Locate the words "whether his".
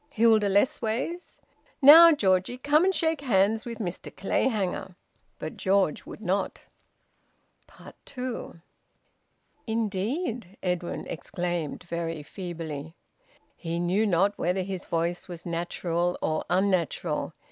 14.39-14.85